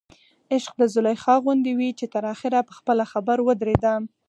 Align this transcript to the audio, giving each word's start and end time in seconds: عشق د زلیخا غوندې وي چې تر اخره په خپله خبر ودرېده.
عشق 0.53 0.73
د 0.81 0.83
زلیخا 0.93 1.35
غوندې 1.43 1.71
وي 1.79 1.89
چې 1.99 2.05
تر 2.13 2.23
اخره 2.33 2.59
په 2.67 2.73
خپله 2.79 3.03
خبر 3.11 3.37
ودرېده. 3.43 3.93